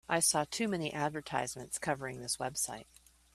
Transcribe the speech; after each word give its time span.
I 0.09 0.19
saw 0.19 0.45
too 0.49 0.67
many 0.67 0.91
advertisements 0.91 1.77
covering 1.77 2.21
this 2.21 2.37
website. 2.37 2.85